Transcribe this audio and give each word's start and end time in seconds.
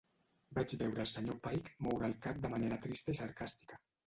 Vaig 0.59 0.71
veure 0.79 1.03
el 1.03 1.09
sr. 1.11 1.35
Pike 1.49 1.75
moure 1.89 2.09
el 2.09 2.17
cap 2.25 2.41
de 2.47 2.53
manera 2.55 2.81
trista 2.89 3.15
i 3.17 3.21
sarcàstica. 3.23 3.81